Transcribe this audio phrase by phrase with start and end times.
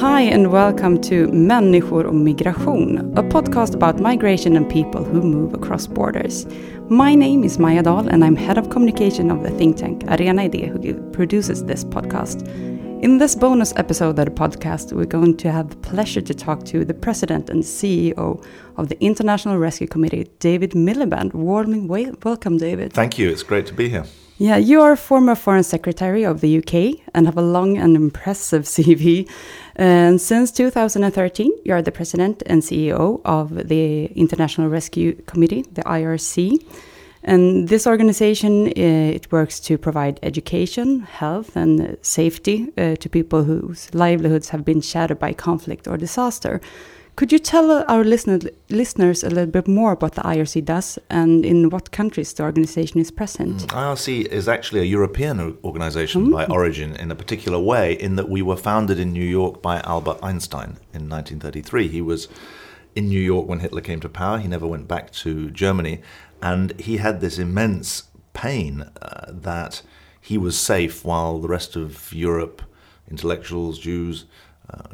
[0.00, 5.54] Hi and welcome to Människor och migration, a podcast about migration and people who move
[5.54, 6.46] across borders.
[6.88, 10.42] My name is Maya Dahl and I'm head of communication of the think tank Arena
[10.42, 12.42] Idé who produces this podcast.
[13.02, 16.64] In this bonus episode of the podcast, we're going to have the pleasure to talk
[16.64, 18.44] to the president and CEO
[18.76, 21.34] of the International Rescue Committee, David Miliband.
[21.34, 21.80] Warmly
[22.24, 22.92] welcome, David.
[22.92, 23.30] Thank you.
[23.30, 24.04] It's great to be here.
[24.36, 27.94] Yeah, you are a former Foreign Secretary of the UK and have a long and
[27.94, 29.30] impressive CV.
[29.76, 35.82] And since 2013, you are the President and CEO of the International Rescue Committee, the
[35.82, 36.64] IRC.
[37.24, 38.70] And this organization, uh,
[39.16, 44.82] it works to provide education, health, and safety uh, to people whose livelihoods have been
[44.82, 46.60] shattered by conflict or disaster.
[47.16, 51.46] Could you tell our listener, listeners a little bit more about the IRC does and
[51.46, 53.58] in what countries the organization is present?
[53.58, 56.32] Mm, IRC is actually a European organization mm.
[56.32, 59.78] by origin in a particular way, in that we were founded in New York by
[59.82, 61.86] Albert Einstein in 1933.
[61.86, 62.26] He was
[62.96, 64.38] in New York when Hitler came to power.
[64.38, 66.00] He never went back to Germany.
[66.42, 69.82] And he had this immense pain uh, that
[70.20, 72.62] he was safe while the rest of Europe,
[73.08, 74.24] intellectuals, Jews,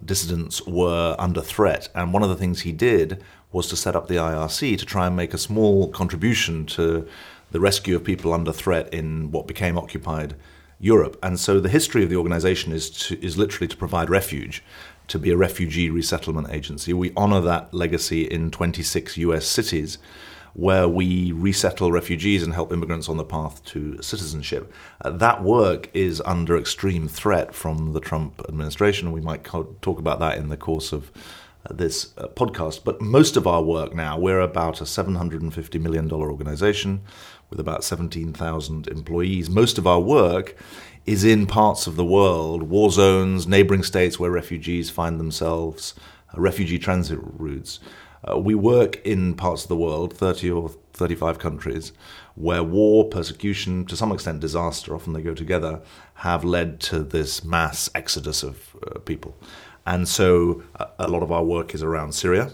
[0.05, 1.89] dissidents were under threat.
[1.95, 5.07] And one of the things he did was to set up the IRC to try
[5.07, 7.07] and make a small contribution to
[7.51, 10.37] the rescue of people under threat in what became occupied
[10.79, 11.19] Europe.
[11.23, 14.63] And so the history of the organization is to, is literally to provide refuge,
[15.09, 16.93] to be a refugee resettlement agency.
[16.93, 19.99] We honor that legacy in 26 US cities
[20.55, 24.73] where we resettle refugees and help immigrants on the path to citizenship.
[25.03, 29.13] Uh, that work is under extreme threat from the Trump administration.
[29.13, 31.11] We might co- talk about that in the course of
[31.69, 32.85] uh, this uh, podcast.
[32.85, 37.03] But most of our work now, we're about a $750 million organization
[37.51, 39.51] with about 17,000 employees.
[39.51, 40.57] Most of our work
[41.07, 45.95] is in parts of the world, war zones, neighboring states where refugees find themselves,
[46.35, 47.81] uh, refugee transit routes.
[48.29, 51.93] Uh, we work in parts of the world, 30 or 35 countries,
[52.35, 55.81] where war, persecution, to some extent disaster, often they go together,
[56.15, 59.37] have led to this mass exodus of uh, people.
[59.87, 62.53] And so uh, a lot of our work is around Syria,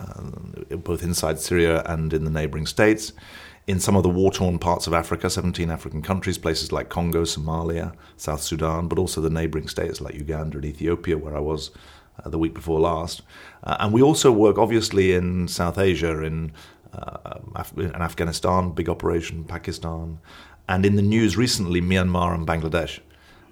[0.00, 3.12] uh, both inside Syria and in the neighboring states.
[3.66, 7.24] In some of the war torn parts of Africa, 17 African countries, places like Congo,
[7.24, 11.70] Somalia, South Sudan, but also the neighboring states like Uganda and Ethiopia, where I was
[12.24, 13.22] uh, the week before last.
[13.64, 16.52] Uh, and we also work, obviously, in South Asia, in,
[16.92, 20.18] uh, Af- in Afghanistan, big operation, Pakistan,
[20.68, 23.00] and in the news recently, Myanmar and Bangladesh.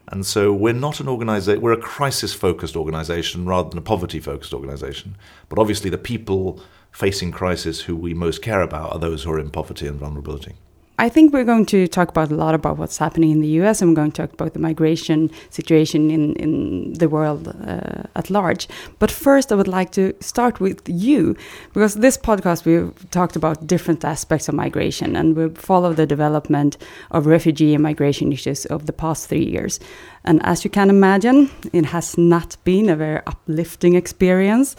[0.09, 4.21] And so we're not an organization, we're a crisis focused organization rather than a poverty
[4.21, 5.17] focused organization.
[5.49, 6.61] But obviously, the people
[6.93, 10.55] facing crisis who we most care about are those who are in poverty and vulnerability.
[10.99, 13.83] I think we're going to talk about a lot about what's happening in the US
[13.83, 18.31] and we're going to talk about the migration situation in, in the world uh, at
[18.31, 18.67] large.
[18.99, 21.37] But first, I would like to start with you
[21.75, 26.79] because this podcast we've talked about different aspects of migration and we follow the development
[27.11, 29.79] of refugee and migration issues over the past three years.
[30.27, 34.75] And as you can imagine, it has not been a very uplifting experience.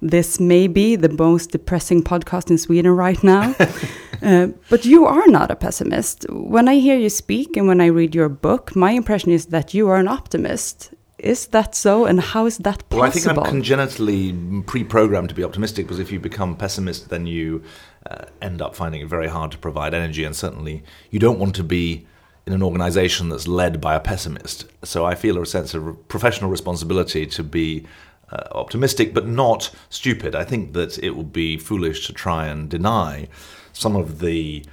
[0.00, 3.54] This may be the most depressing podcast in Sweden right now.
[4.22, 6.24] uh, but you are not a pessimist.
[6.30, 9.74] When I hear you speak and when I read your book, my impression is that
[9.74, 10.94] you are an optimist.
[11.18, 12.98] Is that so, and how is that possible?
[12.98, 14.32] Well, I think I'm congenitally
[14.66, 17.62] pre-programmed to be optimistic because if you become pessimist, then you
[18.10, 21.54] uh, end up finding it very hard to provide energy, and certainly you don't want
[21.56, 22.06] to be
[22.46, 24.66] in an organization that's led by a pessimist.
[24.84, 27.86] So I feel a sense of professional responsibility to be
[28.30, 30.34] uh, optimistic, but not stupid.
[30.34, 33.28] I think that it would be foolish to try and deny
[33.72, 34.64] some of the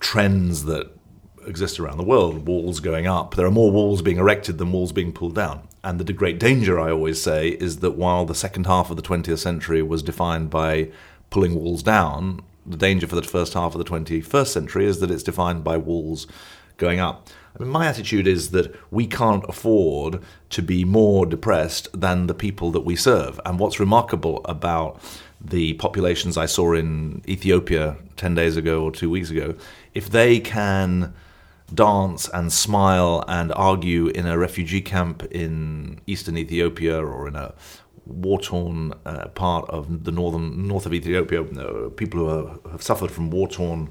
[0.00, 0.90] trends that
[1.46, 3.34] exist around the world walls going up.
[3.34, 5.66] There are more walls being erected than walls being pulled down.
[5.82, 9.02] And the great danger, I always say, is that while the second half of the
[9.02, 10.90] 20th century was defined by
[11.30, 15.10] pulling walls down, the danger for the first half of the 21st century is that
[15.10, 16.26] it's defined by walls
[16.78, 17.28] going up.
[17.54, 22.34] I mean, my attitude is that we can't afford to be more depressed than the
[22.34, 23.40] people that we serve.
[23.44, 25.00] And what's remarkable about
[25.40, 29.54] the populations I saw in Ethiopia 10 days ago or two weeks ago,
[29.94, 31.14] if they can
[31.74, 37.54] dance and smile and argue in a refugee camp in eastern Ethiopia or in a
[38.06, 43.10] war-torn uh, part of the northern north of Ethiopia, uh, people who are, have suffered
[43.10, 43.90] from war-torn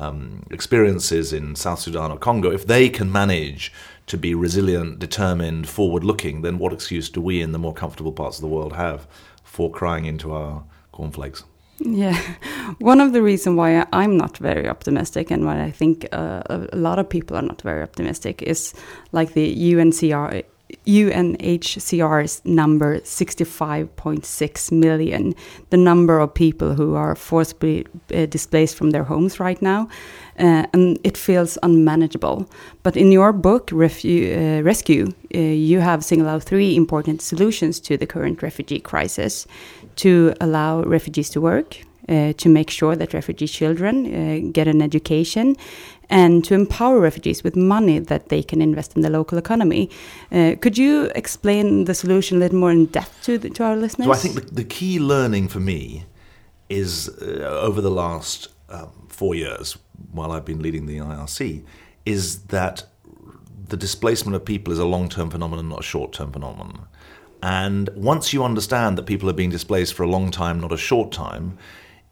[0.00, 3.72] um, experiences in South Sudan or Congo, if they can manage
[4.06, 8.12] to be resilient, determined, forward looking, then what excuse do we in the more comfortable
[8.12, 9.06] parts of the world have
[9.44, 11.44] for crying into our cornflakes?
[11.78, 12.18] Yeah,
[12.78, 16.76] one of the reasons why I'm not very optimistic and why I think uh, a
[16.76, 18.74] lot of people are not very optimistic is
[19.12, 20.44] like the UNCR,
[20.86, 25.34] UNHCR's number 65.6 million,
[25.70, 29.88] the number of people who are forcibly uh, displaced from their homes right now.
[30.38, 32.48] Uh, and it feels unmanageable.
[32.82, 37.78] But in your book, Refu uh, Rescue, uh, you have singled out three important solutions
[37.80, 39.46] to the current refugee crisis
[39.96, 44.82] to allow refugees to work, uh, to make sure that refugee children uh, get an
[44.82, 45.56] education,
[46.08, 49.88] and to empower refugees with money that they can invest in the local economy.
[50.32, 53.76] Uh, could you explain the solution a little more in depth to, the, to our
[53.76, 54.06] listeners?
[54.06, 56.04] So I think the, the key learning for me
[56.68, 59.78] is uh, over the last um, four years,
[60.12, 61.62] while I've been leading the IRC,
[62.06, 62.84] is that
[63.68, 66.86] the displacement of people is a long term phenomenon, not a short term phenomenon.
[67.42, 70.76] And once you understand that people are being displaced for a long time, not a
[70.76, 71.56] short time,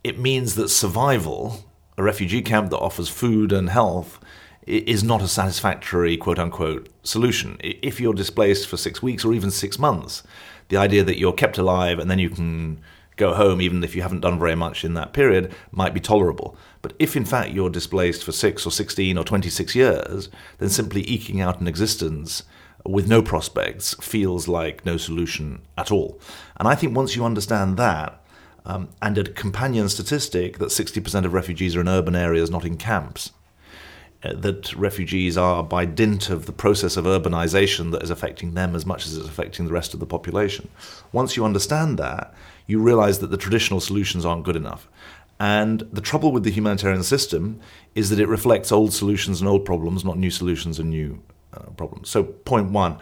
[0.05, 1.65] it means that survival,
[1.97, 4.21] a refugee camp that offers food and health,
[4.67, 7.57] is not a satisfactory quote unquote solution.
[7.61, 10.23] If you're displaced for six weeks or even six months,
[10.69, 12.81] the idea that you're kept alive and then you can
[13.17, 16.57] go home, even if you haven't done very much in that period, might be tolerable.
[16.83, 20.29] But if in fact you're displaced for six or 16 or 26 years,
[20.59, 22.45] then simply eking out an existence
[22.85, 26.21] with no prospects feels like no solution at all.
[26.57, 28.23] And I think once you understand that,
[28.69, 32.77] um, and a companion statistic that 60% of refugees are in urban areas, not in
[32.77, 33.33] camps,
[34.23, 38.75] uh, that refugees are by dint of the process of urbanization that is affecting them
[38.75, 40.69] as much as it's affecting the rest of the population.
[41.13, 42.35] Once you understand that,
[42.67, 44.87] you realize that the traditional solutions aren't good enough.
[45.41, 47.61] And the trouble with the humanitarian system
[47.95, 51.23] is that it reflects old solutions and old problems, not new solutions and new
[51.55, 52.11] uh, problems.
[52.11, 52.99] So, point one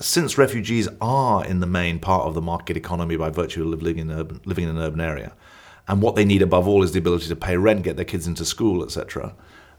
[0.00, 3.98] since refugees are in the main part of the market economy by virtue of living
[3.98, 5.32] in, urban, living in an urban area,
[5.86, 8.26] and what they need above all is the ability to pay rent, get their kids
[8.26, 9.34] into school, etc.,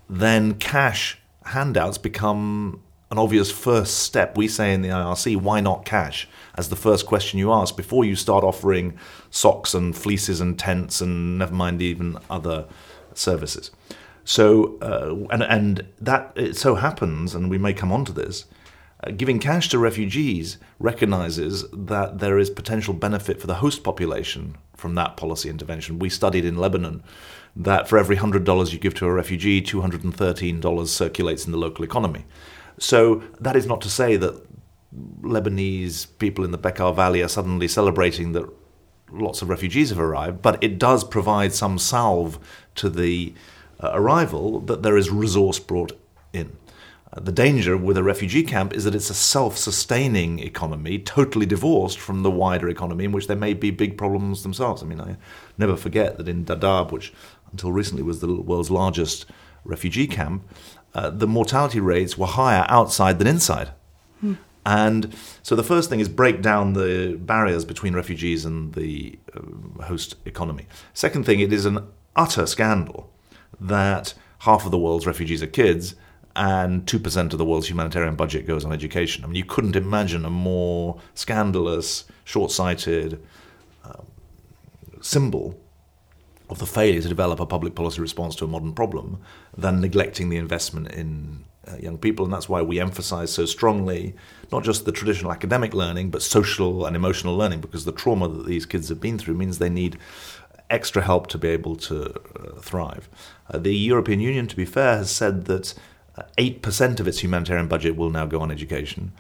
[0.09, 4.38] then cash handouts become an obvious first step.
[4.38, 6.27] We say in the IRC, why not cash?
[6.56, 8.97] As the first question you ask before you start offering
[9.29, 12.68] socks and fleeces and tents and never mind even other
[13.13, 13.71] services.
[14.23, 18.45] So, uh, and, and that it so happens, and we may come on to this,
[19.09, 24.95] giving cash to refugees recognizes that there is potential benefit for the host population from
[24.95, 26.00] that policy intervention.
[26.00, 27.03] We studied in Lebanon
[27.56, 32.25] that for every $100 you give to a refugee, $213 circulates in the local economy.
[32.77, 34.48] So that is not to say that
[35.21, 38.47] Lebanese people in the Bekaa Valley are suddenly celebrating that
[39.12, 42.39] lots of refugees have arrived, but it does provide some salve
[42.75, 43.33] to the
[43.80, 45.97] uh, arrival that there is resource brought
[46.33, 46.56] in.
[47.17, 51.99] The danger with a refugee camp is that it's a self sustaining economy, totally divorced
[51.99, 54.81] from the wider economy, in which there may be big problems themselves.
[54.81, 55.17] I mean, I
[55.57, 57.11] never forget that in Dadaab, which
[57.51, 59.25] until recently was the world's largest
[59.65, 60.47] refugee camp,
[60.93, 63.71] uh, the mortality rates were higher outside than inside.
[64.21, 64.35] Hmm.
[64.65, 65.13] And
[65.43, 70.15] so the first thing is break down the barriers between refugees and the uh, host
[70.23, 70.65] economy.
[70.93, 71.85] Second thing, it is an
[72.15, 73.11] utter scandal
[73.59, 75.95] that half of the world's refugees are kids
[76.36, 79.23] and 2% of the world's humanitarian budget goes on education.
[79.23, 83.21] I mean, you couldn't imagine a more scandalous, short sighted
[83.83, 84.06] um,
[85.02, 85.59] symbol
[86.50, 89.21] of the failure to develop a public policy response to a modern problem
[89.57, 92.26] than neglecting the investment in uh, young people.
[92.26, 94.16] And that's why we emphasize so strongly
[94.52, 98.45] not just the traditional academic learning, but social and emotional learning, because the trauma that
[98.45, 99.97] these kids have been through means they need
[100.69, 103.09] extra help to be able to uh, thrive.
[103.50, 105.73] Uh, the European Union, to be fair, has said that
[106.37, 109.11] 8% uh, of its humanitarian budget will now go on education.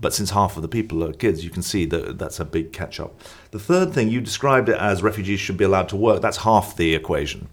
[0.00, 2.72] But since half of the people are kids, you can see that that's a big
[2.72, 3.18] catch up.
[3.50, 6.20] The third thing, you described it as refugees should be allowed to work.
[6.20, 7.48] That's half the equation.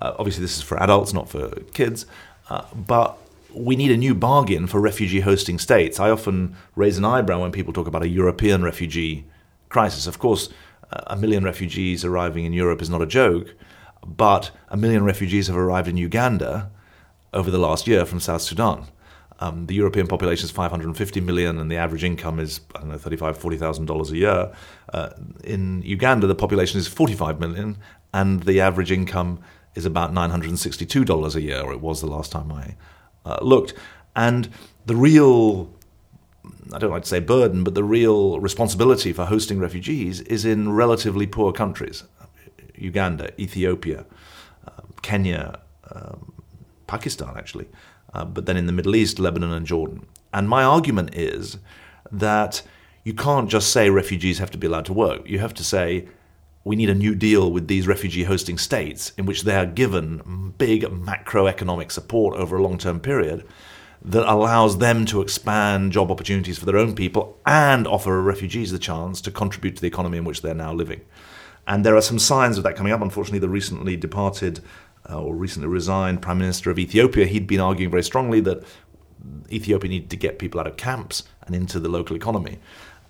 [0.00, 2.06] Uh, obviously, this is for adults, not for kids.
[2.48, 3.18] Uh, but
[3.52, 5.98] we need a new bargain for refugee hosting states.
[5.98, 9.24] I often raise an eyebrow when people talk about a European refugee
[9.68, 10.06] crisis.
[10.06, 10.48] Of course,
[10.92, 13.54] a million refugees arriving in Europe is not a joke,
[14.06, 16.70] but a million refugees have arrived in Uganda
[17.32, 18.86] over the last year from South Sudan.
[19.40, 22.98] Um, the European population is 550 million, and the average income is I don't know
[22.98, 24.52] 35, 40 thousand dollars a year.
[24.92, 25.10] Uh,
[25.44, 27.78] in Uganda, the population is 45 million,
[28.12, 29.40] and the average income
[29.74, 32.76] is about 962 dollars a year, or it was the last time I
[33.24, 33.72] uh, looked.
[34.14, 34.50] And
[34.84, 35.70] the real
[36.72, 40.72] I don't like to say burden, but the real responsibility for hosting refugees is in
[40.72, 42.04] relatively poor countries
[42.74, 44.06] Uganda, Ethiopia,
[44.66, 45.60] uh, Kenya,
[45.92, 46.32] um,
[46.90, 47.68] Pakistan actually,
[48.14, 50.06] uh, but then in the Middle East, Lebanon and Jordan.
[50.32, 51.58] And my argument is
[52.10, 52.62] that
[53.04, 55.28] you can't just say refugees have to be allowed to work.
[55.28, 56.08] You have to say
[56.64, 60.52] we need a new deal with these refugee hosting states in which they are given
[60.58, 63.44] big macroeconomic support over a long term period
[64.02, 68.78] that allows them to expand job opportunities for their own people and offer refugees the
[68.78, 71.00] chance to contribute to the economy in which they're now living.
[71.66, 73.02] And there are some signs of that coming up.
[73.02, 74.60] Unfortunately, the recently departed
[75.08, 78.64] uh, or recently resigned Prime Minister of Ethiopia, he'd been arguing very strongly that
[79.50, 82.58] Ethiopia needed to get people out of camps and into the local economy.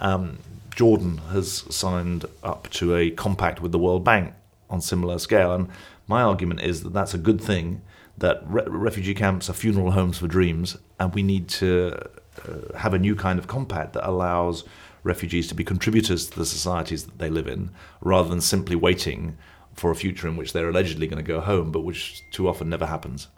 [0.01, 0.39] Um,
[0.75, 4.35] Jordan has signed up to a compact with the World Bank
[4.69, 5.69] on similar scale, and
[6.07, 7.83] my argument is that that's a good thing.
[8.19, 11.99] That re- refugee camps are funeral homes for dreams, and we need to
[12.47, 14.65] uh, have a new kind of compact that allows
[15.03, 17.71] refugees to be contributors to the societies that they live in,
[18.01, 19.37] rather than simply waiting
[19.75, 22.69] for a future in which they're allegedly going to go home, but which too often
[22.69, 23.29] never happens.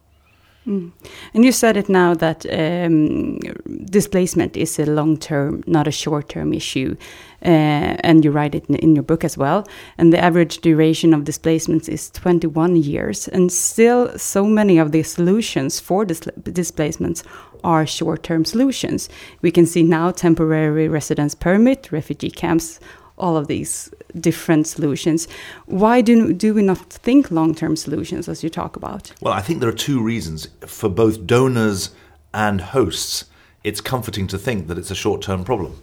[0.66, 0.92] Mm.
[1.34, 3.38] And you said it now that um,
[3.86, 6.96] displacement is a long term, not a short term issue.
[7.44, 9.66] Uh, and you write it in, in, your book as well.
[9.98, 13.26] And the average duration of displacements is 21 years.
[13.26, 17.24] And still, so many of the solutions for dis displacements
[17.64, 19.08] are short term solutions.
[19.40, 22.78] We can see now temporary residence permit, refugee camps,
[23.23, 25.29] all of these different solutions.
[25.67, 29.12] Why do, do we not think long term solutions as you talk about?
[29.23, 30.49] Well, I think there are two reasons.
[30.67, 31.91] For both donors
[32.35, 33.26] and hosts,
[33.64, 35.81] it's comforting to think that it's a short term problem.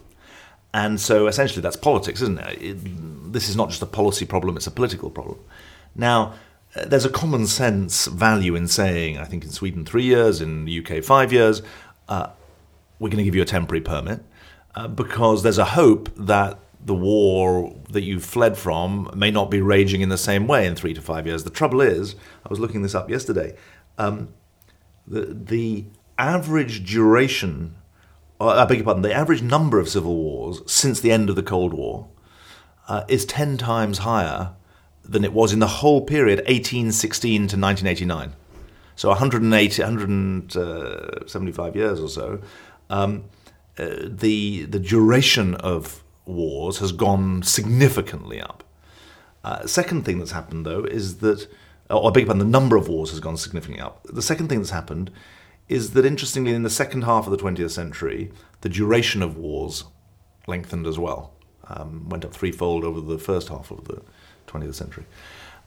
[0.73, 2.61] And so essentially that's politics, isn't it?
[2.61, 3.33] it?
[3.33, 5.39] This is not just a policy problem, it's a political problem.
[5.95, 6.33] Now,
[6.75, 10.65] uh, there's a common sense value in saying, I think in Sweden, three years, in
[10.65, 11.63] the UK, five years,
[12.07, 12.27] uh,
[12.99, 14.23] we're going to give you a temporary permit
[14.75, 19.61] uh, because there's a hope that the war that you've fled from may not be
[19.61, 21.43] raging in the same way in three to five years.
[21.43, 23.55] The trouble is, I was looking this up yesterday,
[23.97, 24.33] um,
[25.05, 25.85] the, the
[26.17, 27.75] average duration,
[28.39, 31.35] uh, I beg your pardon, the average number of civil wars since the end of
[31.35, 32.07] the Cold War
[32.87, 34.53] uh, is 10 times higher
[35.03, 38.35] than it was in the whole period 1816 to 1989.
[38.95, 42.41] So 180, 175 years or so.
[42.89, 43.25] Um,
[43.77, 48.63] uh, the the duration of wars has gone significantly up.
[49.43, 51.47] Uh, second thing that's happened, though, is that,
[51.89, 54.03] or I beg pardon, the number of wars has gone significantly up.
[54.03, 55.11] The second thing that's happened
[55.67, 58.31] is that, interestingly, in the second half of the 20th century,
[58.61, 59.85] the duration of wars
[60.47, 61.33] lengthened as well,
[61.67, 64.01] um, went up threefold over the first half of the
[64.47, 65.05] 20th century.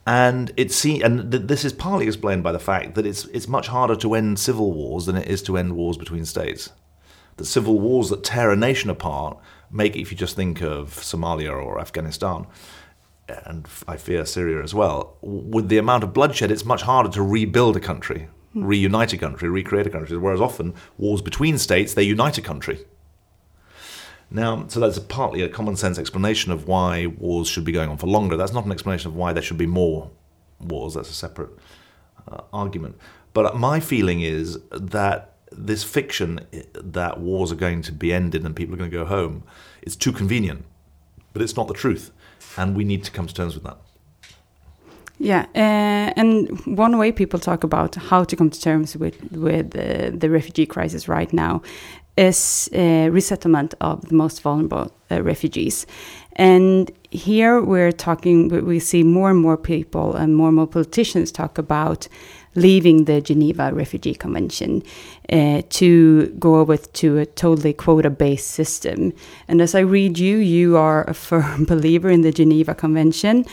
[0.06, 3.46] And it see, and th- this is partly explained by the fact that it's it's
[3.46, 6.70] much harder to end civil wars than it is to end wars between states.
[7.36, 9.38] The civil wars that tear a nation apart
[9.72, 12.46] make if you just think of Somalia or Afghanistan,
[13.46, 17.22] and I fear Syria as well, with the amount of bloodshed, it's much harder to
[17.22, 18.66] rebuild a country, mm.
[18.66, 20.16] reunite a country, recreate a country.
[20.16, 22.84] Whereas often wars between states, they unite a country.
[24.30, 27.98] Now, so that's partly a common sense explanation of why wars should be going on
[27.98, 28.36] for longer.
[28.36, 30.10] That's not an explanation of why there should be more
[30.58, 30.94] wars.
[30.94, 31.50] That's a separate
[32.26, 32.96] uh, argument.
[33.34, 36.40] But my feeling is that this fiction
[36.74, 39.42] that wars are going to be ended and people are going to go home
[39.82, 40.64] is too convenient,
[41.32, 42.10] but it's not the truth,
[42.56, 43.78] and we need to come to terms with that.
[45.18, 49.76] Yeah, uh, and one way people talk about how to come to terms with with
[49.76, 51.62] uh, the refugee crisis right now
[52.16, 55.86] is uh, resettlement of the most vulnerable refugees.
[56.36, 61.30] And here we're talking, we see more and more people and more and more politicians
[61.30, 62.08] talk about
[62.54, 64.82] leaving the Geneva Refugee Convention
[65.30, 69.12] uh, to go over to a totally quota based system.
[69.48, 73.44] And as I read you, you are a firm believer in the Geneva Convention.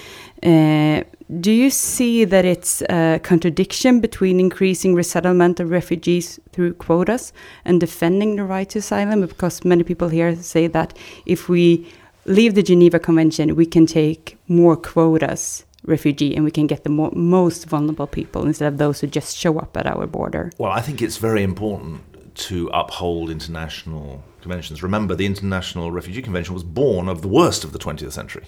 [0.44, 1.04] Uh,
[1.40, 7.34] do you see that it's a contradiction between increasing resettlement of refugees through quotas
[7.66, 9.22] and defending the right to asylum?
[9.22, 11.88] Because many people here say that if we
[12.30, 16.90] leave the Geneva Convention, we can take more quotas refugee and we can get the
[16.90, 20.52] mo most vulnerable people instead of those who just show up at our border.
[20.58, 22.02] Well, I think it's very important
[22.50, 24.84] to uphold international conventions.
[24.84, 28.48] Remember, the International Refugee Convention was born of the worst of the 20th century.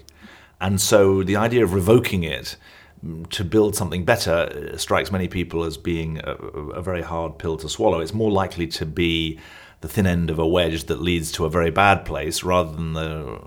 [0.62, 2.56] And so the idea of revoking it
[3.04, 7.40] mm, to build something better uh, strikes many people as being a, a very hard
[7.40, 8.00] pill to swallow.
[8.00, 9.40] It's more likely to be
[9.82, 12.94] the thin end of a wedge that leads to a very bad place rather than
[12.94, 13.40] the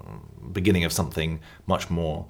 [0.52, 2.26] beginning of something much more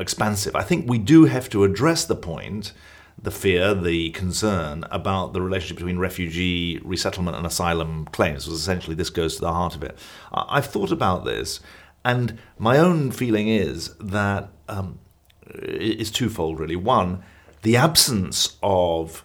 [0.00, 0.54] expansive.
[0.54, 2.72] I think we do have to address the point,
[3.20, 9.10] the fear, the concern about the relationship between refugee resettlement and asylum claims, essentially this
[9.10, 9.98] goes to the heart of it.
[10.32, 11.60] I've thought about this,
[12.04, 15.00] and my own feeling is that um,
[15.46, 16.76] it's twofold, really.
[16.76, 17.22] One,
[17.62, 19.24] the absence of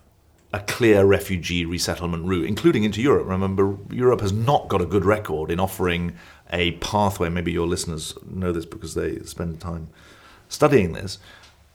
[0.53, 3.27] a clear refugee resettlement route, including into Europe.
[3.27, 6.13] Remember, Europe has not got a good record in offering
[6.51, 7.27] a pathway.
[7.27, 9.89] Maybe your listeners know this because they spend time
[10.47, 11.17] studying this.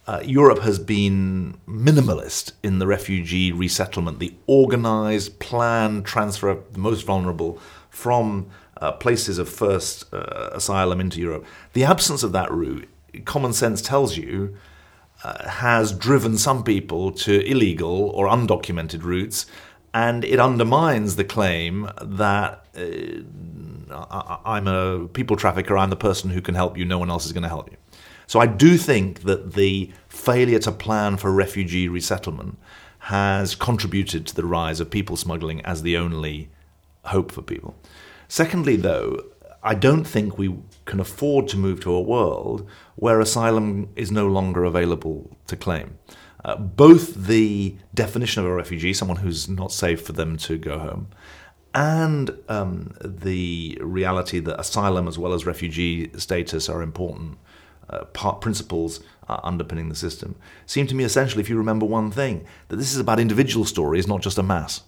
[0.07, 6.79] Uh, Europe has been minimalist in the refugee resettlement, the organized, planned transfer of the
[6.79, 7.59] most vulnerable
[7.91, 8.49] from
[8.81, 11.45] uh, places of first uh, asylum into Europe.
[11.73, 12.89] The absence of that route,
[13.25, 14.57] common sense tells you,
[15.25, 19.47] uh, has driven some people to illegal or undocumented routes,
[19.93, 26.41] and it undermines the claim that uh, I'm a people trafficker, I'm the person who
[26.41, 27.77] can help you, no one else is going to help you.
[28.27, 32.59] So I do think that the failure to plan for refugee resettlement
[32.99, 36.51] has contributed to the rise of people smuggling as the only
[37.05, 37.75] hope for people.
[38.29, 39.25] Secondly, though,
[39.63, 40.55] I don't think we
[40.89, 45.99] can afford to move to a world where asylum is no longer available to claim.
[46.45, 50.79] Uh, both the definition of a refugee, someone who's not safe for them to go
[50.79, 51.09] home,
[51.75, 57.39] and um, the reality that asylum as well as refugee status are important
[57.91, 62.11] uh, part principles uh, underpinning the system seem to me essentially, if you remember one
[62.11, 64.83] thing, that this is about individual stories, not just a mass.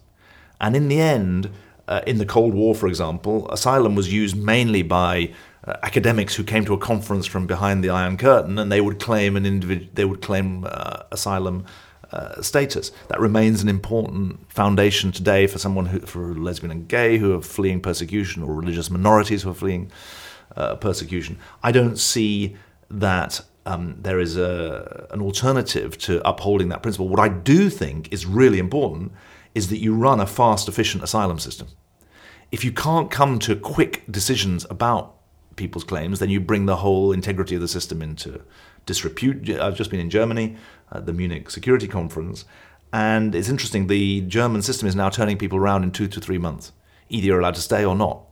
[0.59, 1.49] And in the end,
[1.87, 5.33] uh, in the Cold War, for example, asylum was used mainly by
[5.65, 8.99] uh, academics who came to a conference from behind the Iron Curtain, and they would
[8.99, 11.65] claim an individual, they would claim uh, asylum
[12.11, 12.91] uh, status.
[13.07, 17.41] That remains an important foundation today for someone who, for lesbian and gay who are
[17.41, 19.91] fleeing persecution, or religious minorities who are fleeing
[20.55, 21.37] uh, persecution.
[21.63, 22.57] I don't see
[22.89, 27.07] that um, there is a, an alternative to upholding that principle.
[27.07, 29.11] What I do think is really important
[29.53, 31.67] is that you run a fast, efficient asylum system.
[32.51, 35.15] If you can't come to quick decisions about
[35.61, 38.41] people's claims, then you bring the whole integrity of the system into
[38.87, 39.47] disrepute.
[39.47, 40.57] I've just been in Germany
[40.91, 42.45] at the Munich Security Conference,
[42.91, 43.85] and it's interesting.
[43.85, 46.71] The German system is now turning people around in two to three months.
[47.09, 48.23] Either you're allowed to stay or not.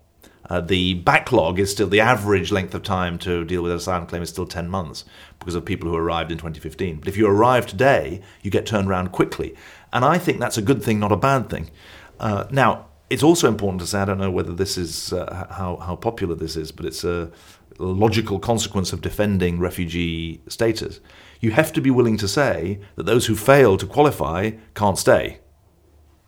[0.50, 4.08] Uh, the backlog is still the average length of time to deal with an asylum
[4.08, 5.06] claim is still 10 months
[5.38, 6.98] because of people who arrived in 2015.
[7.00, 9.56] But if you arrive today, you get turned around quickly.
[9.94, 11.70] And I think that's a good thing, not a bad thing.
[12.20, 15.78] Uh, now, it's also important to say, I don't know whether this is uh, how,
[15.78, 17.32] how popular this is, but it's a
[17.80, 21.00] logical consequence of defending refugee status.
[21.40, 25.40] You have to be willing to say that those who fail to qualify can't stay,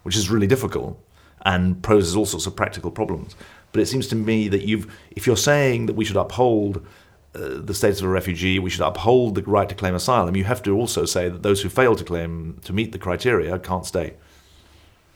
[0.03, 0.99] which is really difficult
[1.43, 3.35] and poses all sorts of practical problems.
[3.71, 6.85] But it seems to me that you've, if you're saying that we should uphold
[7.33, 10.43] uh, the status of a refugee, we should uphold the right to claim asylum, you
[10.43, 13.85] have to also say that those who fail to claim, to meet the criteria, can't
[13.85, 14.15] stay.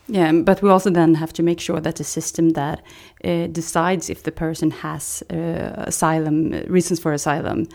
[0.07, 2.81] Yeah, but we also then have to make sure that the system that
[3.23, 7.67] uh, decides if the person has uh, asylum reasons for asylum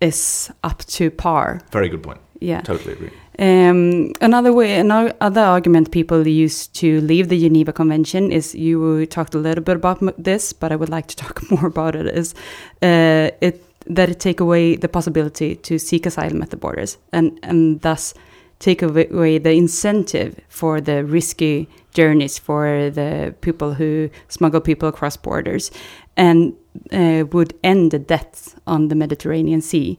[0.00, 1.60] is up to par.
[1.72, 2.20] Very good point.
[2.40, 3.10] Yeah, totally agree.
[3.38, 9.34] Um, another way, another argument people use to leave the Geneva Convention is you talked
[9.34, 12.06] a little bit about this, but I would like to talk more about it.
[12.06, 12.34] Is
[12.82, 17.38] uh, it that it take away the possibility to seek asylum at the borders, and
[17.42, 18.14] and thus
[18.62, 25.16] take away the incentive for the risky journeys for the people who smuggle people across
[25.16, 25.70] borders,
[26.16, 26.54] and
[26.92, 29.98] uh, would end the deaths on the Mediterranean Sea.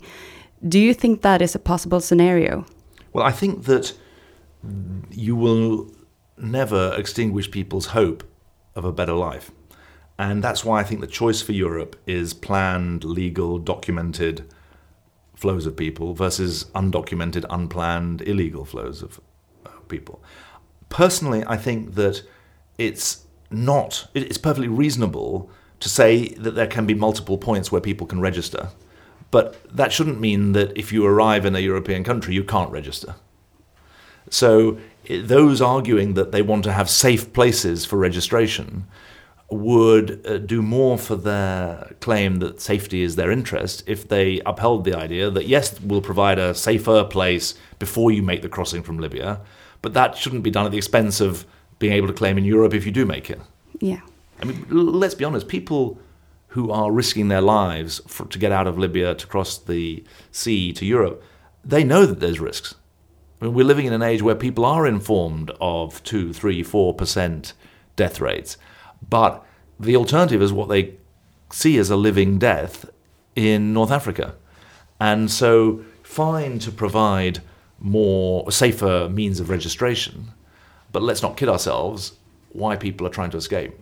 [0.67, 2.65] Do you think that is a possible scenario?
[3.12, 3.93] Well, I think that
[5.12, 5.91] you will
[6.38, 8.23] never extinguish people's hope
[8.76, 9.52] of a better life.
[10.17, 14.45] And that's why I think the choice for Europe is planned, legal, documented
[15.43, 19.19] flows of people versus undocumented, unplanned, illegal flows of
[19.65, 20.17] uh, people.
[20.89, 22.15] Personally, I think that
[22.77, 23.06] it's
[23.51, 28.21] not, it's perfectly reasonable to say that there can be multiple points where people can
[28.21, 28.69] register
[29.34, 33.15] but that shouldn't mean that if you arrive in a European country, you can't register.
[34.29, 34.77] So
[35.10, 38.86] those arguing that they want to have safe places for registration
[39.54, 44.86] would uh, do more for their claim that safety is their interest if they upheld
[44.86, 48.98] the idea that yes, we'll provide a safer place before you make the crossing from
[48.98, 49.42] Libya,
[49.82, 51.46] but that shouldn't be done at the expense of
[51.80, 53.39] being able to claim in Europe if you do make it.
[53.80, 54.02] Yeah.
[54.42, 55.98] I mean, let's be honest, people
[56.50, 60.72] who are risking their lives for, to get out of Libya, to cross the sea
[60.74, 61.24] to Europe,
[61.66, 62.76] they know that there's risks.
[63.42, 67.54] I mean, we're living in an age where people are informed of 2, 3, 4%
[67.96, 68.58] death rates.
[69.10, 69.46] But
[69.80, 70.96] the alternative is what they
[71.52, 72.86] see as a living death
[73.36, 74.36] in North Africa.
[75.00, 77.42] And so, fine to provide
[77.80, 80.32] more safer means of registration,
[80.92, 82.13] but let's not kid ourselves
[82.54, 83.74] why people are trying to escape.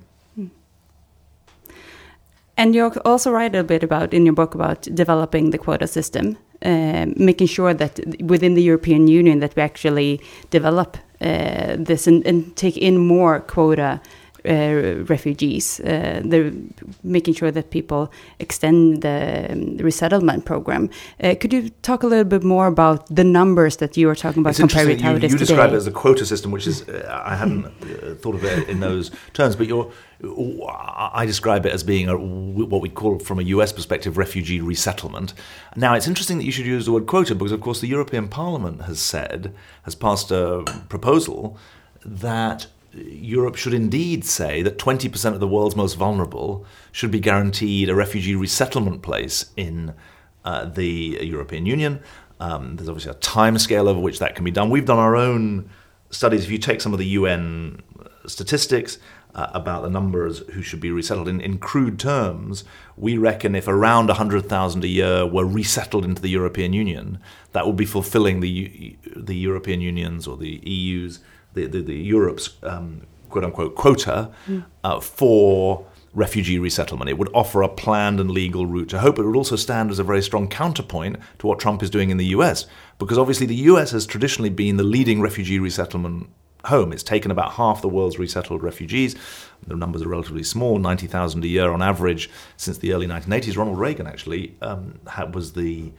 [2.58, 6.38] And you also write a bit about in your book about developing the quota system,
[6.62, 12.24] uh, making sure that within the European Union that we actually develop uh, this and,
[12.28, 14.00] and take in more quota
[14.46, 15.80] uh, refugees.
[15.80, 16.52] Uh, they're
[17.04, 20.90] making sure that people extend the um, resettlement program.
[21.24, 24.42] Uh, could you talk a little bit more about the numbers that you were talking
[24.42, 25.54] about It's compared with how you, it is you today?
[25.54, 28.70] describe it as a quota system, which is uh, I hadn't uh, thought of it
[28.70, 29.92] in those terms, but you're.
[30.24, 35.34] I describe it as being a, what we call, from a US perspective, refugee resettlement.
[35.76, 38.28] Now, it's interesting that you should use the word quota because, of course, the European
[38.28, 39.52] Parliament has said,
[39.82, 41.58] has passed a proposal
[42.06, 47.90] that Europe should indeed say that 20% of the world's most vulnerable should be guaranteed
[47.90, 49.94] a refugee resettlement place in
[50.44, 52.02] uh, the European Union.
[52.40, 54.70] Um, there's obviously a time scale over which that can be done.
[54.70, 55.70] We've done our own
[56.10, 56.44] studies.
[56.44, 57.82] If you take some of the UN
[58.26, 58.98] statistics
[59.36, 62.64] uh, about the numbers who should be resettled in, in crude terms,
[62.98, 67.20] we reckon if around 100,000 a year were resettled into the European Union,
[67.54, 71.20] that would be fulfilling the, the European Union's or the EU's
[71.54, 74.32] the, the, the Europe's um, quote unquote quota
[74.84, 77.10] uh, for refugee resettlement.
[77.10, 79.18] It would offer a planned and legal route to hope.
[79.18, 82.18] It would also stand as a very strong counterpoint to what Trump is doing in
[82.18, 82.66] the US,
[83.00, 86.30] because obviously the US has traditionally been the leading refugee resettlement
[86.66, 86.92] home.
[86.92, 89.16] It's taken about half the world's resettled refugees.
[89.66, 93.58] The numbers are relatively small, 90,000 a year on average since the early 1980s.
[93.58, 95.92] Ronald Reagan actually um, had, was the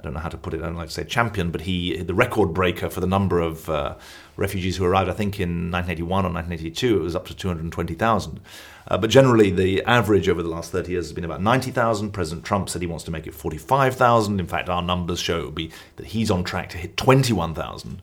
[0.00, 0.62] I don't know how to put it.
[0.62, 3.68] I don't like to say champion, but he the record breaker for the number of
[3.68, 3.96] uh,
[4.38, 5.10] refugees who arrived.
[5.10, 8.40] I think in 1981 or 1982, it was up to 220,000.
[8.88, 12.12] Uh, but generally, the average over the last 30 years has been about 90,000.
[12.12, 14.40] President Trump said he wants to make it 45,000.
[14.40, 18.00] In fact, our numbers show be that he's on track to hit 21,000.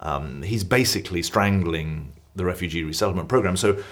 [0.00, 3.58] Um, he's basically strangling the refugee resettlement program.
[3.58, 3.82] So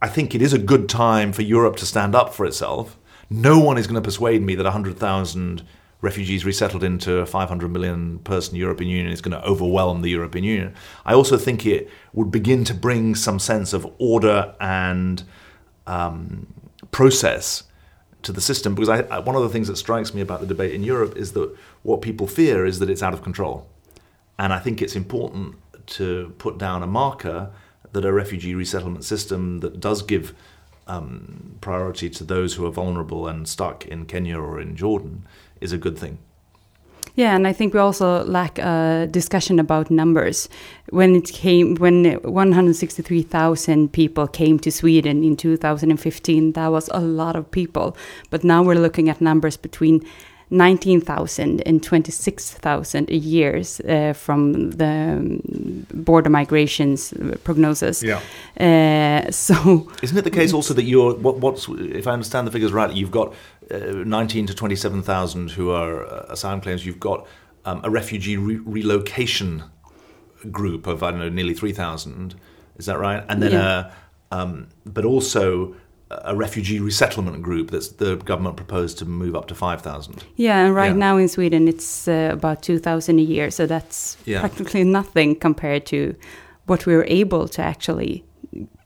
[0.00, 2.98] I think it is a good time for Europe to stand up for itself.
[3.30, 5.62] No one is going to persuade me that 100,000
[6.02, 10.44] refugees resettled into a 500 million person European Union is going to overwhelm the European
[10.44, 10.74] Union.
[11.06, 15.22] I also think it would begin to bring some sense of order and
[15.86, 16.52] um,
[16.90, 17.62] process
[18.22, 20.46] to the system because I, I, one of the things that strikes me about the
[20.46, 23.68] debate in Europe is that what people fear is that it's out of control.
[24.38, 27.50] And I think it's important to put down a marker
[27.92, 30.34] that a refugee resettlement system that does give
[30.88, 35.26] um, priority to those who are vulnerable and stuck in Kenya or in Jordan
[35.62, 36.18] is a good thing.
[37.14, 40.48] Yeah, and I think we also lack a discussion about numbers.
[40.90, 47.36] When it came, when 163,000 people came to Sweden in 2015, that was a lot
[47.36, 47.96] of people.
[48.30, 50.02] But now we're looking at numbers between
[50.52, 58.02] 19,000 and 26,000 a year uh, from the um, border migrations prognosis.
[58.02, 58.20] Yeah.
[58.60, 62.50] Uh, so isn't it the case also that you're what, what's if I understand the
[62.50, 63.34] figures right, you've got
[63.70, 66.84] uh, 19 to 27,000 who are uh, asylum claims.
[66.86, 67.26] You've got
[67.64, 69.62] um, a refugee re- relocation
[70.50, 72.34] group of I don't know nearly 3,000.
[72.76, 73.24] Is that right?
[73.28, 73.90] And then Yeah.
[74.30, 75.74] a um, but also
[76.10, 80.24] a refugee resettlement group that's the government proposed to move up to 5,000.
[80.36, 80.96] Yeah, and right Yeah.
[81.08, 84.40] now in Sweden it's uh, about 2,000 a year, so that's Yeah.
[84.40, 86.14] practically nothing compared to
[86.66, 88.24] what we were able to actually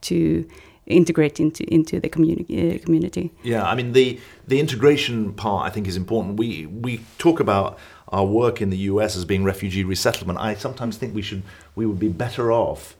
[0.01, 0.45] to
[0.87, 3.31] integrate into into the uh, community.
[3.43, 6.37] Yeah, I mean the the integration part I think is important.
[6.37, 7.77] We we talk about
[8.09, 10.39] our work in the US as being refugee resettlement.
[10.39, 11.43] I sometimes think we should
[11.75, 12.95] we would be better off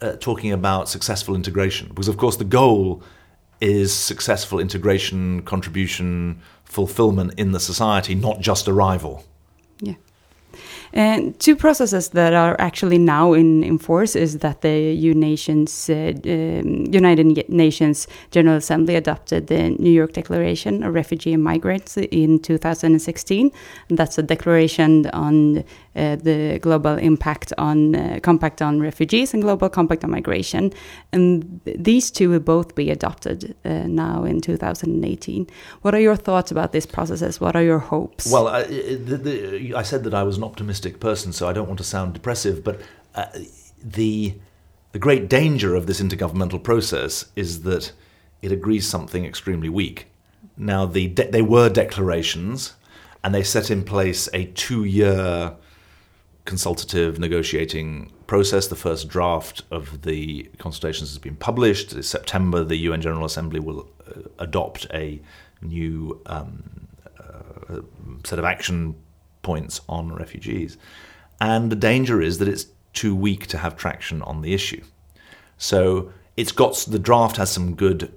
[0.00, 3.02] uh, talking about successful integration because of course the goal
[3.60, 9.24] is successful integration, contribution, fulfillment in the society, not just arrival.
[10.94, 16.12] And two processes that are actually now in, in force is that the Nations, uh,
[16.24, 22.38] um, United Nations General Assembly adopted the New York Declaration of Refugee and Migrants in
[22.38, 23.50] 2016.
[23.88, 25.64] And that's a declaration on
[25.96, 30.72] uh, the global impact on uh, compact on refugees and global compact on migration.
[31.12, 35.46] And these two will both be adopted uh, now in 2018.
[35.82, 37.40] What are your thoughts about these processes?
[37.40, 38.30] What are your hopes?
[38.30, 41.68] Well, I, the, the, I said that I was an optimistic person, so I don't
[41.68, 42.80] want to sound depressive, but
[43.14, 43.26] uh,
[43.82, 44.34] the
[44.92, 47.90] the great danger of this intergovernmental process is that
[48.42, 50.06] it agrees something extremely weak.
[50.56, 52.74] Now, the de- they were declarations,
[53.24, 55.56] and they set in place a two-year
[56.44, 58.66] consultative negotiating process.
[58.66, 61.92] The first draft of the consultations has been published.
[61.92, 65.20] In September, the UN General Assembly will uh, adopt a
[65.62, 67.80] new um, uh,
[68.24, 68.94] set of action
[69.42, 70.76] points on refugees.
[71.40, 74.82] And the danger is that it's too weak to have traction on the issue.
[75.58, 78.12] So it's got the draft has some good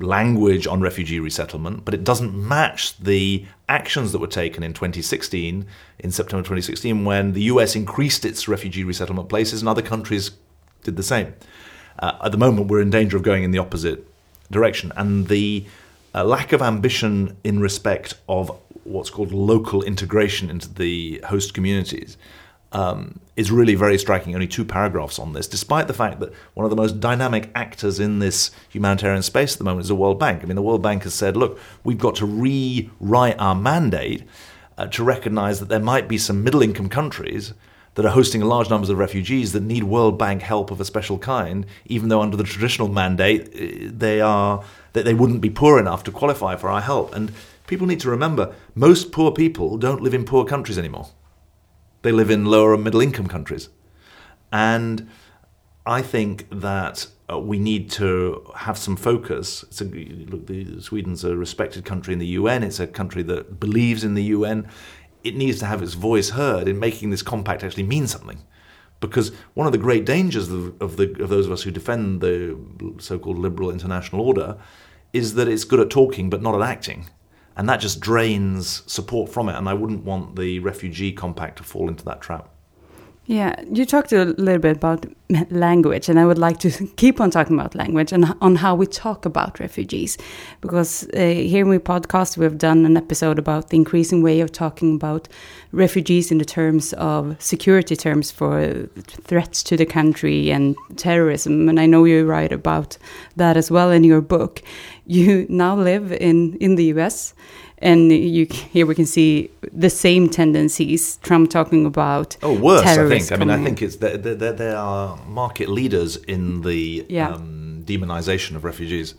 [0.00, 5.66] language on refugee resettlement, but it doesn't match the actions that were taken in 2016,
[5.98, 10.32] in September 2016, when the US increased its refugee resettlement places and other countries
[10.82, 11.34] did the same.
[11.98, 14.06] Uh, at the moment, we're in danger of going in the opposite
[14.50, 15.64] direction, and the
[16.14, 18.50] uh, lack of ambition in respect of
[18.84, 22.16] what's called local integration into the host communities
[22.72, 24.34] um, is really very striking.
[24.34, 27.98] Only two paragraphs on this, despite the fact that one of the most dynamic actors
[27.98, 30.42] in this humanitarian space at the moment is the World Bank.
[30.42, 34.24] I mean, the World Bank has said, look, we've got to rewrite our mandate
[34.78, 37.54] uh, to recognize that there might be some middle income countries
[37.94, 40.84] that are hosting a large numbers of refugees that need World Bank help of a
[40.84, 45.50] special kind, even though under the traditional mandate uh, they are that they wouldn't be
[45.50, 47.14] poor enough to qualify for our help.
[47.14, 47.32] And
[47.66, 51.08] people need to remember most poor people don't live in poor countries anymore.
[52.02, 53.68] They live in lower and middle income countries.
[54.52, 55.08] And
[55.86, 59.64] I think that uh, we need to have some focus.
[59.80, 62.62] A, look, the, Sweden's a respected country in the UN.
[62.62, 64.68] It's a country that believes in the UN.
[65.22, 68.42] It needs to have its voice heard in making this compact actually mean something.
[69.00, 72.20] Because one of the great dangers of, of, the, of those of us who defend
[72.20, 72.58] the
[72.98, 74.58] so-called liberal international order
[75.12, 77.08] is that it's good at talking but not at acting
[77.60, 79.54] and that just drains support from it.
[79.54, 82.48] And I wouldn't want the refugee compact to fall into that trap.
[83.26, 85.06] Yeah, you talked a little bit about
[85.50, 88.86] language, and I would like to keep on talking about language and on how we
[88.86, 90.18] talk about refugees.
[90.60, 94.50] Because uh, here in we podcast, we've done an episode about the increasing way of
[94.50, 95.28] talking about
[95.70, 101.68] refugees in the terms of security terms for threats to the country and terrorism.
[101.68, 102.98] And I know you write about
[103.36, 104.62] that as well in your book.
[105.06, 107.34] You now live in, in the US
[107.80, 111.16] and you here we can see the same tendencies.
[111.18, 112.86] Trump talking about oh worse.
[112.86, 113.32] I think.
[113.32, 117.30] I mean, I think it's there are market leaders in the yeah.
[117.30, 119.14] um, demonization of refugees.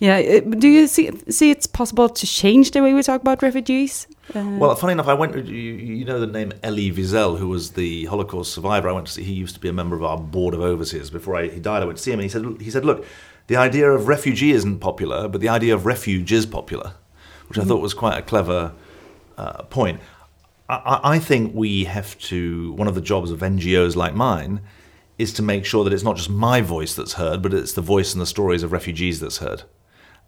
[0.00, 0.40] Yeah.
[0.40, 4.06] Do you see see it's possible to change the way we talk about refugees?
[4.34, 5.36] Uh, well, funny enough, I went.
[5.46, 8.88] You, you, know the name Elie Wiesel, who was the Holocaust survivor.
[8.88, 9.22] I went to see.
[9.22, 11.82] He used to be a member of our board of overseers before I, he died.
[11.82, 13.04] I went to see him, and he said, he said, look,
[13.48, 16.94] the idea of refugee isn't popular, but the idea of refuge is popular
[17.50, 18.72] which I thought was quite a clever
[19.36, 20.00] uh, point.
[20.68, 24.60] I, I think we have to, one of the jobs of NGOs like mine
[25.18, 27.82] is to make sure that it's not just my voice that's heard, but it's the
[27.82, 29.64] voice and the stories of refugees that's heard.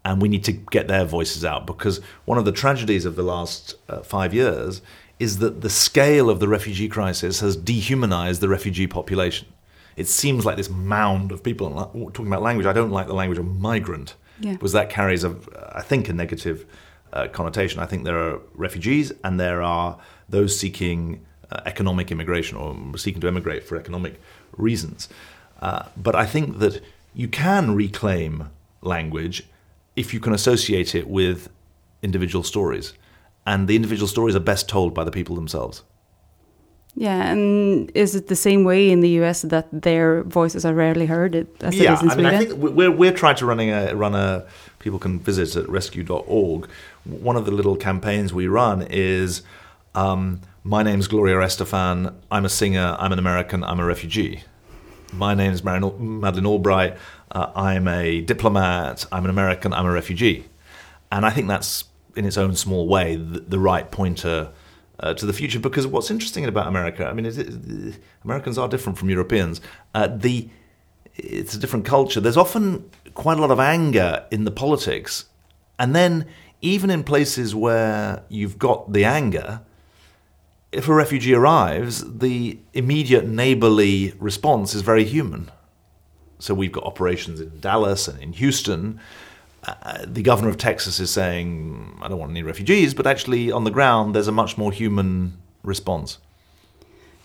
[0.05, 3.23] And we need to get their voices out because one of the tragedies of the
[3.23, 4.83] last uh, five years
[5.21, 9.47] is that the scale of the refugee crisis has dehumanized the refugee population.
[9.97, 11.71] It seems like this mound of people
[12.13, 12.67] talking about language.
[12.67, 14.55] I don't like the language of migrant, yeah.
[14.55, 15.37] because that carries, a,
[15.73, 16.67] I think, a negative
[17.13, 17.81] uh, connotation.
[17.81, 19.99] I think there are refugees and there are
[20.29, 24.21] those seeking uh, economic immigration or seeking to emigrate for economic
[24.57, 25.09] reasons.
[25.61, 26.83] Uh, but I think that
[27.15, 29.45] you can reclaim language
[29.97, 31.49] if you can associate it with
[32.03, 32.95] individual stories.
[33.47, 35.83] And the individual stories are best told by the people themselves.
[36.95, 41.07] Yeah, and is it the same way in the US that their voices are rarely
[41.07, 43.71] heard as yeah, it is in I mean, I think we're we're trying to running
[43.71, 44.45] a run a
[44.79, 46.69] people can visit at rescue.org.
[47.05, 49.43] One of the little campaigns we run is
[49.95, 52.15] um, my name's Gloria Estefan.
[52.31, 52.97] I'm a singer.
[52.99, 53.65] I'm an American.
[53.65, 54.45] I'm a refugee.
[55.13, 56.97] My name is Madeleine Albright.
[57.33, 59.05] Uh, I'm a diplomat.
[59.11, 59.73] I'm an American.
[59.73, 60.45] I'm a refugee.
[61.11, 61.85] And I think that's
[62.15, 64.53] in its own small way the, the right pointer
[65.01, 65.59] uh, to the future.
[65.59, 69.61] Because what's interesting about America, I mean, it, Americans are different from Europeans.
[69.93, 70.49] Uh, the
[71.17, 72.21] it's a different culture.
[72.21, 75.27] There's often quite a lot of anger in the politics,
[75.79, 76.27] and then
[76.63, 79.61] even in places where you've got the anger,
[80.73, 85.51] if a refugee arrives, the immediate neighborly response is very human.
[86.39, 88.99] So we've got operations in Dallas and in Houston
[89.65, 93.65] uh, the governor of Texas is saying, I don't want any refugees, but actually on
[93.65, 96.19] the ground, there's a much more human response.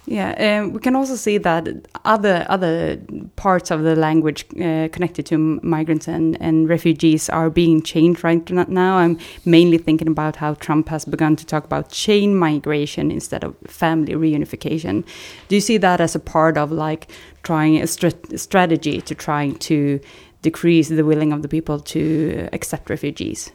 [0.09, 1.67] Yeah, um, we can also see that
[2.05, 2.97] other other
[3.35, 8.49] parts of the language uh, connected to migrants and, and refugees are being changed right
[8.69, 8.97] now.
[8.97, 13.53] I'm mainly thinking about how Trump has begun to talk about chain migration instead of
[13.67, 15.03] family reunification.
[15.49, 17.11] Do you see that as a part of like
[17.43, 19.99] trying a strategy to trying to
[20.41, 23.51] decrease the willing of the people to accept refugees.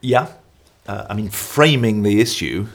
[0.00, 0.28] Yeah,
[0.86, 2.66] uh, I mean, framing the issue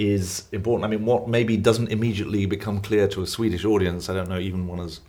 [0.00, 0.86] is important.
[0.86, 4.38] I mean, what maybe doesn't immediately become clear to a Swedish audience, I don't know,
[4.38, 5.00] even one as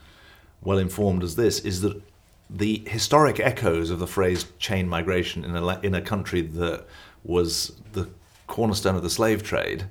[0.61, 2.01] well informed as this, is that
[2.49, 6.85] the historic echoes of the phrase chain migration in a, in a country that
[7.23, 8.09] was the
[8.47, 9.85] cornerstone of the slave trade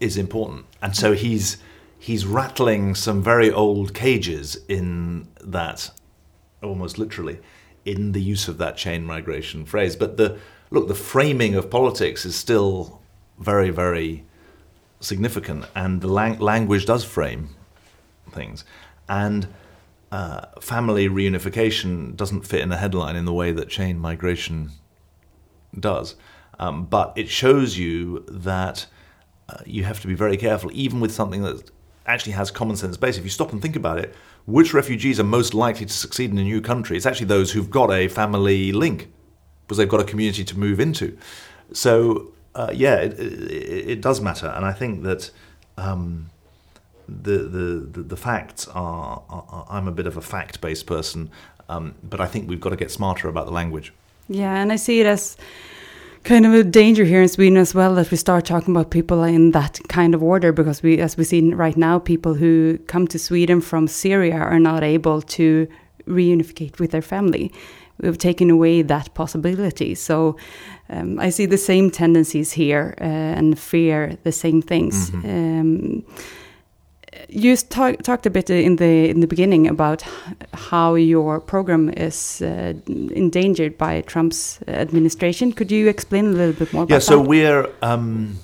[0.00, 0.66] is important.
[0.82, 1.58] And so he's
[1.96, 5.92] he's rattling some very old cages in that
[6.60, 7.38] almost literally,
[7.84, 9.94] in the use of that chain migration phrase.
[9.94, 10.38] But the
[10.70, 13.00] look, the framing of politics is still
[13.38, 14.24] very, very
[15.00, 17.50] significant, and the lang- language does frame
[18.30, 18.64] things.
[19.08, 19.48] And
[20.10, 24.70] uh, family reunification doesn't fit in a headline in the way that chain migration
[25.78, 26.14] does.
[26.58, 28.86] Um, but it shows you that
[29.48, 31.70] uh, you have to be very careful, even with something that
[32.06, 33.18] actually has common sense base.
[33.18, 34.14] If you stop and think about it,
[34.46, 36.96] which refugees are most likely to succeed in a new country?
[36.96, 39.10] It's actually those who've got a family link
[39.66, 41.16] because they've got a community to move into.
[41.72, 44.48] So, uh, yeah, it, it, it, does matter.
[44.48, 45.30] And I think that.
[45.76, 46.30] Um,
[47.06, 51.30] the, the, the, the facts are, are, I'm a bit of a fact based person,
[51.68, 53.92] um, but I think we've got to get smarter about the language.
[54.28, 55.36] Yeah, and I see it as
[56.24, 59.22] kind of a danger here in Sweden as well that we start talking about people
[59.22, 63.06] in that kind of order because we, as we see right now, people who come
[63.08, 65.68] to Sweden from Syria are not able to
[66.06, 67.52] reunificate with their family.
[68.00, 69.94] We've taken away that possibility.
[69.94, 70.36] So
[70.88, 75.10] um, I see the same tendencies here uh, and fear the same things.
[75.10, 75.60] Mm -hmm.
[75.60, 76.04] um,
[77.28, 80.04] you talk, talked a bit in the in the beginning about
[80.70, 82.72] how your program is uh,
[83.14, 85.52] endangered by Trump's administration.
[85.52, 86.86] Could you explain a little bit more?
[86.88, 87.28] Yeah, so that?
[87.28, 88.38] we're um,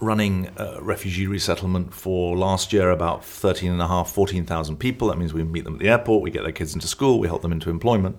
[0.00, 0.48] running
[0.80, 5.08] refugee resettlement for last year about 13 and a half, 14,000 people.
[5.08, 7.28] That means we meet them at the airport, we get their kids into school, we
[7.28, 8.16] help them into employment.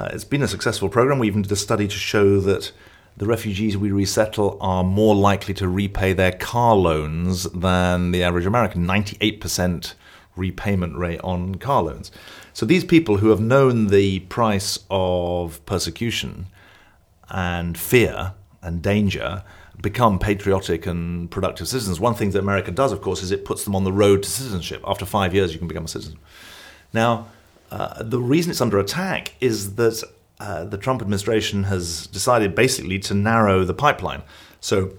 [0.00, 1.18] Uh, it's been a successful program.
[1.18, 2.72] We even did a study to show that
[3.18, 8.46] the refugees we resettle are more likely to repay their car loans than the average
[8.46, 9.92] American 98%
[10.36, 12.10] repayment rate on car loans.
[12.54, 16.46] So these people who have known the price of persecution
[17.28, 18.32] and fear
[18.62, 19.44] and danger
[19.82, 22.00] become patriotic and productive citizens.
[22.00, 24.30] One thing that America does, of course, is it puts them on the road to
[24.30, 24.82] citizenship.
[24.86, 26.18] After five years, you can become a citizen.
[26.94, 27.26] Now,
[27.70, 30.02] uh, the reason it's under attack is that
[30.40, 34.22] uh, the Trump administration has decided basically to narrow the pipeline.
[34.60, 34.94] So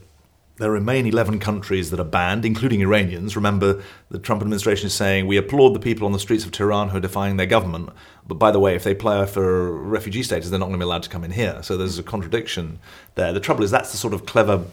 [0.58, 3.36] there remain 11 countries that are banned, including Iranians.
[3.36, 6.90] Remember, the Trump administration is saying we applaud the people on the streets of Tehran
[6.90, 7.90] who are defying their government.
[8.28, 10.88] But by the way, if they apply for refugee status, they're not going to be
[10.88, 11.64] allowed to come in here.
[11.64, 12.80] So there's a contradiction
[13.16, 13.34] there.
[13.34, 14.64] The trouble is that's the sort of clever,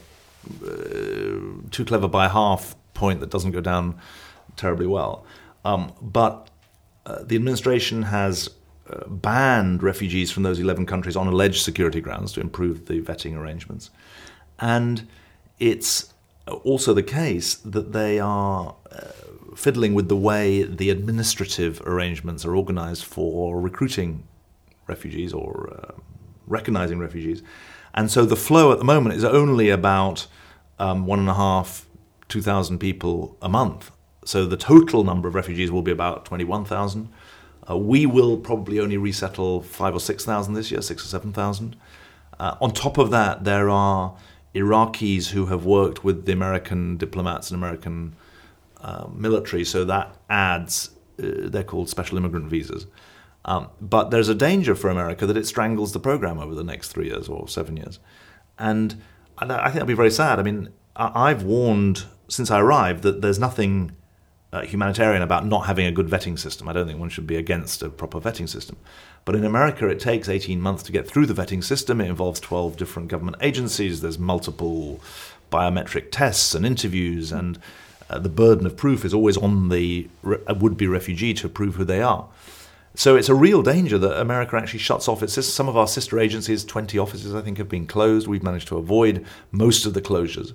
[0.63, 0.71] uh,
[1.71, 3.99] too clever by half point that doesn't go down
[4.57, 5.25] terribly well.
[5.65, 6.49] Um, but
[7.09, 8.51] uh, the administration has
[9.07, 13.91] banned refugees from those 11 countries on alleged security grounds to improve the vetting arrangements.
[14.59, 15.07] And
[15.59, 16.13] it's
[16.47, 18.99] also the case that they are uh,
[19.55, 24.27] fiddling with the way the administrative arrangements are organized for recruiting
[24.87, 26.01] refugees or uh,
[26.47, 27.43] recognizing refugees.
[27.95, 30.27] And so the flow at the moment is only about
[30.79, 31.87] um, one and a half,
[32.29, 33.91] two thousand people a month.
[34.29, 37.09] So the total number of refugees will be about 21,000.
[37.71, 41.33] Uh, we will probably only resettle five or six thousand this year, six or seven
[41.33, 41.77] thousand.
[42.39, 44.15] Uh, on top of that, there are
[44.55, 48.17] Iraqis who have worked with the American diplomats and American
[48.83, 50.91] uh, military, so that adds.
[51.19, 52.87] Uh, they're called special immigrant visas.
[53.47, 56.89] Um, but there's a danger for America that it strangles the program over the next
[56.89, 57.99] three years or seven years,
[58.59, 59.03] and
[59.39, 60.39] I think that'd be very sad.
[60.39, 63.93] I mean, I've warned since I arrived that there's nothing
[64.53, 66.69] uh, humanitarian about not having a good vetting system.
[66.69, 68.77] I don't think one should be against a proper vetting system.
[69.25, 72.01] But in America, it takes 18 months to get through the vetting system.
[72.01, 74.01] It involves 12 different government agencies.
[74.01, 75.01] There's multiple
[75.53, 77.59] biometric tests and interviews, and
[78.09, 81.75] uh, the burden of proof is always on the re- would be refugee to prove
[81.75, 82.29] who they are.
[82.95, 85.53] So it's a real danger that America actually shuts off its system.
[85.53, 88.27] Some of our sister agencies, 20 offices, I think, have been closed.
[88.27, 90.53] We've managed to avoid most of the closures.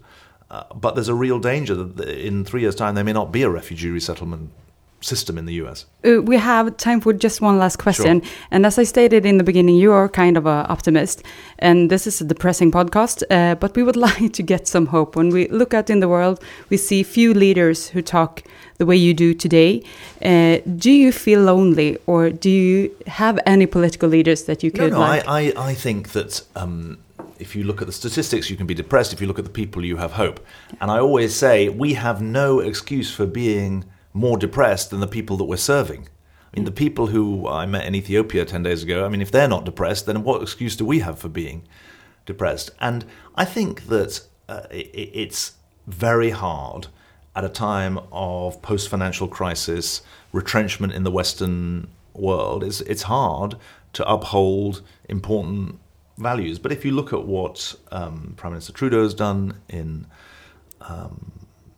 [0.54, 3.42] Uh, but there's a real danger that in three years' time there may not be
[3.42, 4.52] a refugee resettlement
[5.02, 5.86] system in the US.
[6.06, 8.22] Uh, we have time for just one last question.
[8.22, 8.32] Sure.
[8.52, 11.24] And as I stated in the beginning, you are kind of an optimist,
[11.58, 15.16] and this is a depressing podcast, uh, but we would like to get some hope.
[15.16, 16.39] When we look out in the world,
[16.70, 18.44] we see few leaders who talk
[18.78, 19.84] the way you do today.
[20.24, 24.92] Uh, do you feel lonely, or do you have any political leaders that you could
[24.92, 25.28] no, no, like?
[25.28, 26.44] I, I, I think that.
[26.56, 27.00] Um,
[27.44, 29.12] if you look at the statistics, you can be depressed.
[29.12, 30.40] If you look at the people, you have hope.
[30.80, 33.84] And I always say we have no excuse for being
[34.14, 36.08] more depressed than the people that we're serving.
[36.08, 39.30] I mean, the people who I met in Ethiopia 10 days ago, I mean, if
[39.30, 41.68] they're not depressed, then what excuse do we have for being
[42.26, 42.72] depressed?
[42.80, 43.04] And
[43.36, 45.54] I think that uh, it, it's
[45.86, 46.88] very hard
[47.36, 52.64] at a time of post financial crisis, retrenchment in the Western world.
[52.64, 53.56] It's, it's hard
[53.94, 55.80] to uphold important
[56.18, 56.59] values.
[56.59, 60.07] But if you look at what um, Prime Minister Trudeau has done in
[60.82, 61.32] um,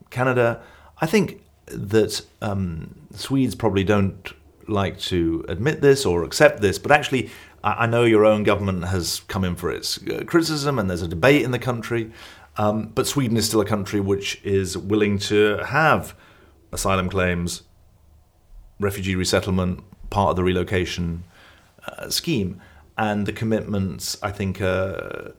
[0.10, 0.62] Canada,
[1.00, 4.32] I think that um, Swedes probably don't
[4.68, 7.30] like to admit this or accept this, but actually,
[7.64, 11.08] I, know your own government has come in for its uh, criticism and there's a
[11.08, 12.12] debate in the country.
[12.58, 16.16] Um, but Sweden is still a country which is willing to have
[16.72, 17.64] asylum claims
[18.80, 21.24] refugee resettlement, part of the relocation
[21.88, 22.62] uh, scheme.
[22.98, 25.32] And the commitments, I think, uh,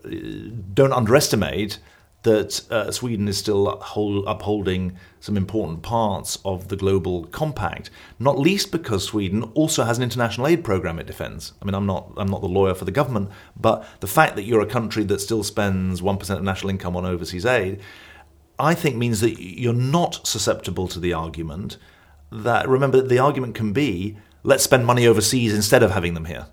[0.75, 1.79] don't underestimate
[2.27, 7.89] that uh, Sweden is still uphold, upholding some important parts of the global compact,
[8.19, 11.53] not least because Sweden also has an international aid program it defends.
[11.63, 14.43] I mean, I'm not I'm not the lawyer for the government, but the fact that
[14.43, 17.81] you're a country that still spends one percent of national income on overseas aid,
[18.59, 21.77] I think means that you're not susceptible to the argument
[22.33, 26.47] that remember the argument can be let's spend money overseas instead of having them here.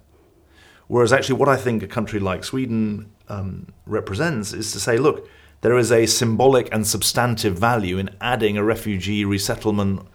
[0.87, 5.27] Whereas actually, what I think a country like Sweden um, represents is to say, look
[5.61, 10.05] there is a symbolic and substantive value in adding a refugee resettlement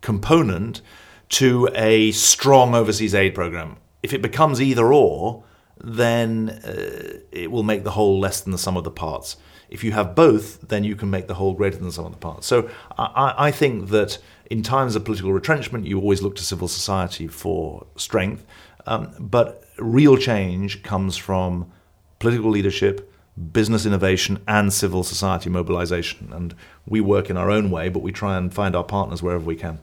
[0.00, 0.82] component
[1.28, 3.76] to a strong overseas aid program.
[4.02, 5.44] If it becomes either or,
[5.78, 9.36] then uh, it will make the whole less than the sum of the parts.
[9.68, 12.12] If you have both, then you can make the whole greater than the sum of
[12.12, 12.46] the parts.
[12.46, 12.68] So
[12.98, 14.18] I, I think that
[14.50, 18.44] in times of political retrenchment, you always look to civil society for strength.
[18.86, 21.70] Um, but real change comes from
[22.18, 23.12] political leadership,
[23.52, 26.32] business innovation and civil society mobilization.
[26.32, 26.54] And
[26.86, 29.56] we work in our own way, but we try and find our partners wherever we
[29.56, 29.80] can.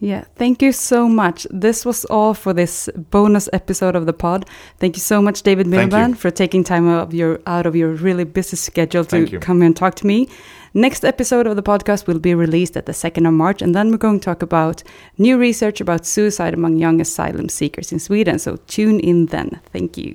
[0.00, 1.46] Yeah, thank you so much.
[1.48, 4.46] This was all for this bonus episode of the pod.
[4.78, 7.90] Thank you so much, David Miliband, for taking time out of your out of your
[7.90, 10.28] really busy schedule to come and talk to me.
[10.74, 13.90] Next episode of the podcast will be released at the 2nd of March, and then
[13.90, 14.82] we're going to talk about
[15.18, 18.38] new research about suicide among young asylum seekers in Sweden.
[18.38, 19.60] So tune in then.
[19.70, 20.14] Thank you.